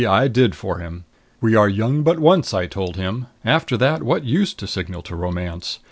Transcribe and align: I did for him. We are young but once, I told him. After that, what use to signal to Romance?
I 0.09 0.27
did 0.27 0.55
for 0.55 0.79
him. 0.79 1.05
We 1.41 1.53
are 1.55 1.69
young 1.69 2.01
but 2.01 2.17
once, 2.17 2.55
I 2.55 2.65
told 2.65 2.95
him. 2.95 3.27
After 3.45 3.77
that, 3.77 4.01
what 4.01 4.23
use 4.25 4.51
to 4.55 4.65
signal 4.65 5.03
to 5.03 5.15
Romance? 5.15 5.77